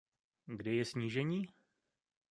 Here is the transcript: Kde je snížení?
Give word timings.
Kde 0.47 0.73
je 0.81 0.85
snížení? 0.85 1.53